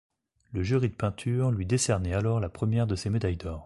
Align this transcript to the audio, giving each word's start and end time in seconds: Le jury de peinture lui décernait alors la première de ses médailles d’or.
Le 0.53 0.63
jury 0.63 0.89
de 0.89 0.95
peinture 0.95 1.51
lui 1.51 1.67
décernait 1.67 2.15
alors 2.15 2.39
la 2.39 2.49
première 2.49 2.87
de 2.87 2.95
ses 2.95 3.11
médailles 3.11 3.37
d’or. 3.37 3.59